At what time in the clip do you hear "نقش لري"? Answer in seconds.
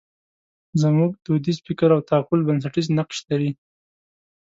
2.97-3.51